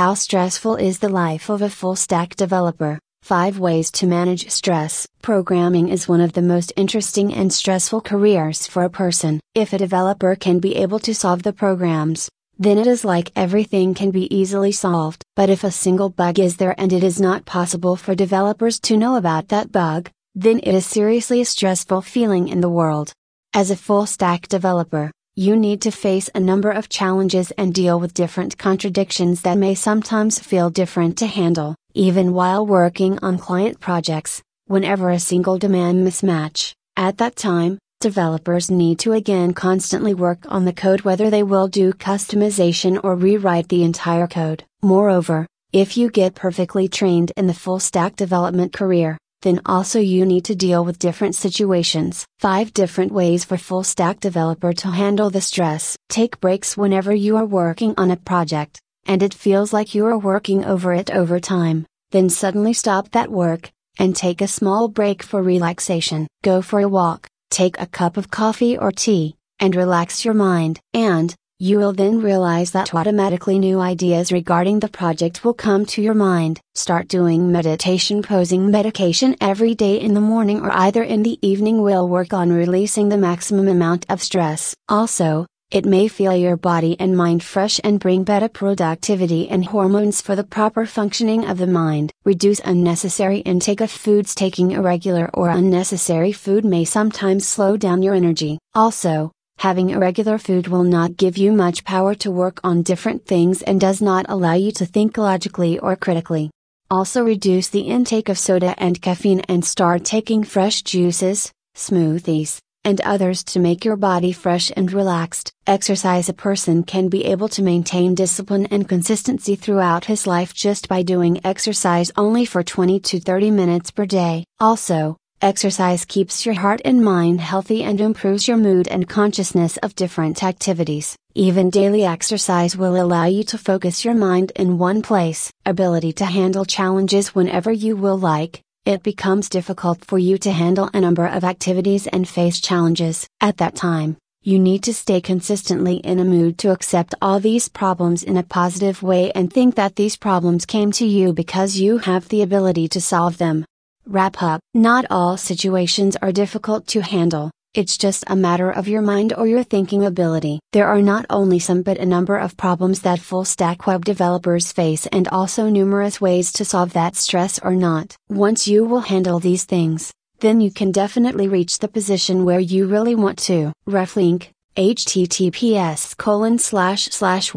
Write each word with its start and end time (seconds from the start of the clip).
How 0.00 0.14
stressful 0.14 0.76
is 0.76 0.98
the 0.98 1.10
life 1.10 1.50
of 1.50 1.60
a 1.60 1.68
full 1.68 1.94
stack 1.94 2.34
developer? 2.34 2.98
5 3.20 3.58
Ways 3.58 3.90
to 3.90 4.06
Manage 4.06 4.48
Stress. 4.48 5.06
Programming 5.20 5.90
is 5.90 6.08
one 6.08 6.22
of 6.22 6.32
the 6.32 6.40
most 6.40 6.72
interesting 6.74 7.34
and 7.34 7.52
stressful 7.52 8.00
careers 8.00 8.66
for 8.66 8.84
a 8.84 8.88
person. 8.88 9.40
If 9.54 9.74
a 9.74 9.78
developer 9.78 10.34
can 10.36 10.58
be 10.58 10.76
able 10.76 11.00
to 11.00 11.14
solve 11.14 11.42
the 11.42 11.52
programs, 11.52 12.30
then 12.58 12.78
it 12.78 12.86
is 12.86 13.04
like 13.04 13.30
everything 13.36 13.92
can 13.92 14.10
be 14.10 14.34
easily 14.34 14.72
solved. 14.72 15.22
But 15.36 15.50
if 15.50 15.64
a 15.64 15.70
single 15.70 16.08
bug 16.08 16.38
is 16.38 16.56
there 16.56 16.74
and 16.78 16.94
it 16.94 17.04
is 17.04 17.20
not 17.20 17.44
possible 17.44 17.94
for 17.94 18.14
developers 18.14 18.80
to 18.88 18.96
know 18.96 19.16
about 19.16 19.48
that 19.48 19.70
bug, 19.70 20.08
then 20.34 20.60
it 20.60 20.74
is 20.74 20.86
seriously 20.86 21.42
a 21.42 21.44
stressful 21.44 22.00
feeling 22.00 22.48
in 22.48 22.62
the 22.62 22.70
world. 22.70 23.12
As 23.52 23.70
a 23.70 23.76
full 23.76 24.06
stack 24.06 24.48
developer, 24.48 25.10
you 25.34 25.56
need 25.56 25.82
to 25.82 25.90
face 25.90 26.28
a 26.34 26.40
number 26.40 26.70
of 26.70 26.88
challenges 26.88 27.50
and 27.52 27.74
deal 27.74 27.98
with 28.00 28.14
different 28.14 28.58
contradictions 28.58 29.42
that 29.42 29.58
may 29.58 29.74
sometimes 29.74 30.38
feel 30.38 30.70
different 30.70 31.16
to 31.18 31.26
handle, 31.26 31.74
even 31.94 32.32
while 32.32 32.66
working 32.66 33.18
on 33.22 33.38
client 33.38 33.80
projects, 33.80 34.42
whenever 34.66 35.10
a 35.10 35.18
single 35.18 35.58
demand 35.58 36.06
mismatch. 36.06 36.72
At 36.96 37.18
that 37.18 37.36
time, 37.36 37.78
Developers 38.00 38.70
need 38.70 38.98
to 39.00 39.12
again 39.12 39.52
constantly 39.52 40.14
work 40.14 40.46
on 40.48 40.64
the 40.64 40.72
code 40.72 41.02
whether 41.02 41.28
they 41.28 41.42
will 41.42 41.68
do 41.68 41.92
customization 41.92 42.98
or 43.04 43.14
rewrite 43.14 43.68
the 43.68 43.82
entire 43.82 44.26
code. 44.26 44.64
Moreover, 44.80 45.46
if 45.70 45.98
you 45.98 46.08
get 46.08 46.34
perfectly 46.34 46.88
trained 46.88 47.30
in 47.36 47.46
the 47.46 47.52
full 47.52 47.78
stack 47.78 48.16
development 48.16 48.72
career, 48.72 49.18
then 49.42 49.60
also 49.64 49.98
you 49.98 50.26
need 50.26 50.44
to 50.44 50.54
deal 50.54 50.84
with 50.84 50.98
different 50.98 51.34
situations. 51.34 52.26
5 52.38 52.72
different 52.72 53.12
ways 53.12 53.44
for 53.44 53.56
full 53.56 53.82
stack 53.82 54.20
developer 54.20 54.72
to 54.72 54.88
handle 54.88 55.30
the 55.30 55.40
stress. 55.40 55.96
Take 56.08 56.40
breaks 56.40 56.76
whenever 56.76 57.14
you 57.14 57.36
are 57.36 57.46
working 57.46 57.94
on 57.96 58.10
a 58.10 58.16
project, 58.16 58.80
and 59.06 59.22
it 59.22 59.34
feels 59.34 59.72
like 59.72 59.94
you 59.94 60.06
are 60.06 60.18
working 60.18 60.64
over 60.64 60.92
it 60.92 61.10
over 61.10 61.40
time. 61.40 61.86
Then 62.10 62.28
suddenly 62.28 62.72
stop 62.72 63.10
that 63.10 63.30
work, 63.30 63.70
and 63.98 64.16
take 64.16 64.40
a 64.40 64.48
small 64.48 64.88
break 64.88 65.22
for 65.22 65.42
relaxation. 65.42 66.26
Go 66.42 66.62
for 66.62 66.80
a 66.80 66.88
walk, 66.88 67.28
take 67.50 67.80
a 67.80 67.86
cup 67.86 68.16
of 68.16 68.30
coffee 68.30 68.76
or 68.76 68.92
tea, 68.92 69.36
and 69.58 69.76
relax 69.76 70.24
your 70.24 70.34
mind. 70.34 70.80
And, 70.94 71.34
you 71.62 71.76
will 71.76 71.92
then 71.92 72.22
realize 72.22 72.70
that 72.70 72.94
automatically 72.94 73.58
new 73.58 73.80
ideas 73.80 74.32
regarding 74.32 74.80
the 74.80 74.88
project 74.88 75.44
will 75.44 75.52
come 75.52 75.84
to 75.84 76.00
your 76.00 76.14
mind. 76.14 76.58
Start 76.74 77.06
doing 77.06 77.52
meditation 77.52 78.22
posing 78.22 78.70
medication 78.70 79.36
every 79.42 79.74
day 79.74 80.00
in 80.00 80.14
the 80.14 80.22
morning 80.22 80.62
or 80.62 80.72
either 80.72 81.02
in 81.02 81.22
the 81.22 81.38
evening 81.46 81.82
will 81.82 82.08
work 82.08 82.32
on 82.32 82.50
releasing 82.50 83.10
the 83.10 83.18
maximum 83.18 83.68
amount 83.68 84.06
of 84.08 84.22
stress. 84.22 84.74
Also, 84.88 85.44
it 85.70 85.84
may 85.84 86.08
feel 86.08 86.34
your 86.34 86.56
body 86.56 86.96
and 86.98 87.14
mind 87.14 87.42
fresh 87.42 87.78
and 87.84 88.00
bring 88.00 88.24
better 88.24 88.48
productivity 88.48 89.46
and 89.50 89.66
hormones 89.66 90.22
for 90.22 90.34
the 90.34 90.42
proper 90.42 90.86
functioning 90.86 91.44
of 91.44 91.58
the 91.58 91.66
mind. 91.66 92.10
Reduce 92.24 92.60
unnecessary 92.60 93.40
intake 93.40 93.82
of 93.82 93.90
foods. 93.90 94.34
Taking 94.34 94.70
irregular 94.70 95.28
or 95.34 95.50
unnecessary 95.50 96.32
food 96.32 96.64
may 96.64 96.86
sometimes 96.86 97.46
slow 97.46 97.76
down 97.76 98.02
your 98.02 98.14
energy. 98.14 98.58
Also, 98.74 99.30
having 99.60 99.90
irregular 99.90 100.38
food 100.38 100.68
will 100.68 100.84
not 100.84 101.18
give 101.18 101.36
you 101.36 101.52
much 101.52 101.84
power 101.84 102.14
to 102.14 102.30
work 102.30 102.58
on 102.64 102.82
different 102.82 103.26
things 103.26 103.60
and 103.60 103.78
does 103.78 104.00
not 104.00 104.24
allow 104.26 104.54
you 104.54 104.72
to 104.72 104.86
think 104.86 105.18
logically 105.18 105.78
or 105.78 105.94
critically. 105.94 106.50
Also, 106.90 107.22
reduce 107.22 107.68
the 107.68 107.82
intake 107.82 108.30
of 108.30 108.38
soda 108.38 108.74
and 108.78 109.02
caffeine 109.02 109.40
and 109.48 109.62
start 109.62 110.02
taking 110.02 110.42
fresh 110.42 110.80
juices, 110.80 111.52
smoothies, 111.76 112.58
and 112.84 113.02
others 113.02 113.44
to 113.44 113.60
make 113.60 113.84
your 113.84 113.96
body 113.96 114.32
fresh 114.32 114.72
and 114.78 114.94
relaxed. 114.94 115.52
Exercise 115.66 116.30
A 116.30 116.32
person 116.32 116.82
can 116.82 117.10
be 117.10 117.26
able 117.26 117.48
to 117.50 117.62
maintain 117.62 118.14
discipline 118.14 118.64
and 118.70 118.88
consistency 118.88 119.56
throughout 119.56 120.06
his 120.06 120.26
life 120.26 120.54
just 120.54 120.88
by 120.88 121.02
doing 121.02 121.38
exercise 121.44 122.10
only 122.16 122.46
for 122.46 122.62
20 122.62 122.98
to 123.00 123.20
30 123.20 123.50
minutes 123.50 123.90
per 123.90 124.06
day. 124.06 124.46
Also, 124.58 125.18
exercise 125.42 126.04
keeps 126.04 126.44
your 126.44 126.54
heart 126.54 126.80
and 126.84 127.02
mind 127.02 127.40
healthy 127.40 127.82
and 127.82 128.00
improves 128.00 128.46
your 128.46 128.56
mood 128.56 128.88
and 128.88 129.08
consciousness 129.08 129.76
of 129.78 129.94
different 129.94 130.42
activities. 130.42 131.16
Even 131.34 131.70
daily 131.70 132.04
exercise 132.04 132.76
will 132.76 133.00
allow 133.00 133.24
you 133.24 133.44
to 133.44 133.58
focus 133.58 134.04
your 134.04 134.14
mind 134.14 134.52
in 134.56 134.78
one 134.78 135.02
place. 135.02 135.50
Ability 135.64 136.12
to 136.14 136.24
handle 136.24 136.64
challenges 136.64 137.34
whenever 137.34 137.70
you 137.70 137.96
will 137.96 138.18
like, 138.18 138.62
it 138.84 139.02
becomes 139.02 139.48
difficult 139.48 140.04
for 140.04 140.18
you 140.18 140.38
to 140.38 140.50
handle 140.50 140.90
a 140.92 141.00
number 141.00 141.26
of 141.26 141.44
activities 141.44 142.06
and 142.06 142.28
face 142.28 142.60
challenges. 142.60 143.26
At 143.40 143.58
that 143.58 143.76
time, 143.76 144.16
you 144.42 144.58
need 144.58 144.82
to 144.84 144.94
stay 144.94 145.20
consistently 145.20 145.96
in 145.96 146.18
a 146.18 146.24
mood 146.24 146.56
to 146.58 146.70
accept 146.70 147.14
all 147.20 147.40
these 147.40 147.68
problems 147.68 148.22
in 148.22 148.38
a 148.38 148.42
positive 148.42 149.02
way 149.02 149.30
and 149.32 149.52
think 149.52 149.74
that 149.74 149.96
these 149.96 150.16
problems 150.16 150.64
came 150.64 150.90
to 150.92 151.06
you 151.06 151.32
because 151.32 151.76
you 151.76 151.98
have 151.98 152.28
the 152.28 152.42
ability 152.42 152.88
to 152.88 153.00
solve 153.00 153.36
them. 153.38 153.66
Wrap 154.06 154.42
up. 154.42 154.60
Not 154.74 155.04
all 155.10 155.36
situations 155.36 156.16
are 156.16 156.32
difficult 156.32 156.86
to 156.88 157.00
handle. 157.00 157.50
It's 157.72 157.96
just 157.96 158.24
a 158.26 158.34
matter 158.34 158.70
of 158.70 158.88
your 158.88 159.02
mind 159.02 159.32
or 159.32 159.46
your 159.46 159.62
thinking 159.62 160.04
ability. 160.04 160.58
There 160.72 160.88
are 160.88 161.02
not 161.02 161.26
only 161.30 161.60
some 161.60 161.82
but 161.82 161.98
a 161.98 162.06
number 162.06 162.36
of 162.36 162.56
problems 162.56 163.02
that 163.02 163.20
full 163.20 163.44
stack 163.44 163.86
web 163.86 164.04
developers 164.04 164.72
face 164.72 165.06
and 165.06 165.28
also 165.28 165.68
numerous 165.68 166.20
ways 166.20 166.52
to 166.54 166.64
solve 166.64 166.92
that 166.94 167.14
stress 167.14 167.60
or 167.60 167.76
not. 167.76 168.16
Once 168.28 168.66
you 168.66 168.84
will 168.84 169.00
handle 169.00 169.38
these 169.38 169.64
things, 169.64 170.12
then 170.40 170.60
you 170.60 170.72
can 170.72 170.90
definitely 170.90 171.46
reach 171.46 171.78
the 171.78 171.88
position 171.88 172.44
where 172.44 172.58
you 172.58 172.86
really 172.86 173.14
want 173.14 173.38
to. 173.38 173.72
Ref 173.86 174.16
link 174.16 174.52
https 174.76 176.16
colon 176.16 176.58
slash 176.58 177.04
slash 177.06 177.52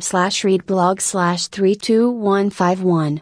slash 0.00 0.44
read 0.44 0.66
blog 0.66 1.00
slash 1.00 1.46
32151 1.48 3.20